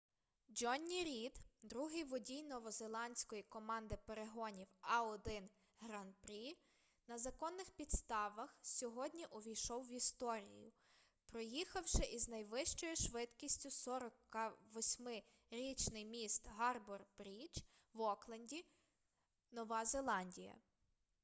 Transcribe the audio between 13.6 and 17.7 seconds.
48-річний міст гарбор-брідж